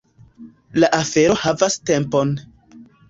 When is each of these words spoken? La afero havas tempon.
La 0.83 0.89
afero 1.01 1.35
havas 1.43 1.77
tempon. 1.91 2.33